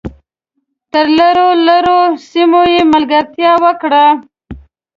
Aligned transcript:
تر 0.91 1.05
لرو 1.19 1.47
لرو 1.67 1.99
سیمو 2.29 2.61
یې 2.73 2.81
ملګرتیا 2.93 3.53
وکړه. 3.63 4.05